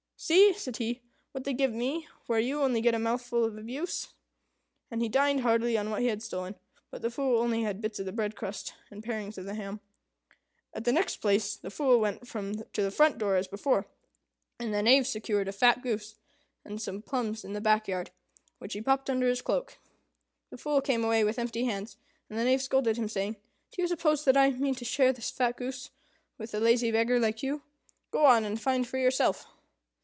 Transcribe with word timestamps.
"See," 0.23 0.53
said 0.53 0.77
he, 0.77 1.01
"what 1.31 1.45
they 1.45 1.53
give 1.53 1.73
me, 1.73 2.07
where 2.27 2.37
you 2.37 2.57
get 2.59 2.63
only 2.63 2.81
a 2.87 2.99
mouthful 2.99 3.43
of 3.43 3.57
abuse!" 3.57 4.09
And 4.91 5.01
he 5.01 5.09
dined 5.09 5.39
heartily 5.39 5.75
on 5.79 5.89
what 5.89 6.01
he 6.03 6.09
had 6.09 6.21
stolen; 6.21 6.53
but 6.91 7.01
the 7.01 7.09
Fool 7.09 7.39
only 7.39 7.63
had 7.63 7.81
bits 7.81 7.97
of 7.97 8.05
the 8.05 8.11
breadcrust, 8.11 8.73
and 8.91 9.01
the 9.01 9.07
parings 9.07 9.39
of 9.39 9.45
the 9.45 9.55
ham. 9.55 9.79
At 10.75 10.83
the 10.83 10.91
next 10.91 11.17
place 11.17 11.55
the 11.55 11.71
Fool 11.71 11.99
went 11.99 12.27
to 12.33 12.61
the 12.71 12.91
front 12.91 13.17
door 13.17 13.35
as 13.35 13.47
before, 13.47 13.87
and 14.59 14.71
the 14.71 14.83
Knave 14.83 15.07
secured 15.07 15.47
a 15.47 15.51
fat 15.51 15.81
goose 15.81 16.17
and 16.63 16.79
some 16.79 17.01
plums 17.01 17.43
in 17.43 17.53
the 17.53 17.59
back 17.61 17.87
yard, 17.87 18.11
which 18.59 18.73
he 18.73 18.81
popped 18.81 19.09
under 19.09 19.27
his 19.27 19.41
cloak. 19.41 19.79
The 20.51 20.57
Fool 20.59 20.81
came 20.81 21.03
away 21.03 21.23
with 21.23 21.39
empty 21.39 21.65
hands, 21.65 21.97
and 22.29 22.37
the 22.37 22.43
Knave 22.43 22.61
scolded 22.61 22.95
him, 22.95 23.09
saying, 23.09 23.37
"Do 23.71 23.81
you 23.81 23.87
suppose 23.87 24.23
that 24.25 24.37
I 24.37 24.51
mean 24.51 24.75
to 24.75 24.85
share 24.85 25.13
this 25.13 25.31
fat 25.31 25.57
goose 25.57 25.89
with 26.37 26.53
a 26.53 26.59
lazy 26.59 26.91
beggar 26.91 27.19
like 27.19 27.41
you? 27.41 27.63
Go 28.11 28.27
on, 28.27 28.45
and 28.45 28.61
find 28.61 28.87
for 28.87 28.99
yourself." 28.99 29.47